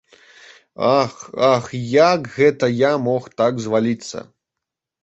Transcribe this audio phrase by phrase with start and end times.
[0.99, 1.13] Ах,
[1.53, 1.65] ах,
[2.09, 4.29] як гэта я мог так зваліцца!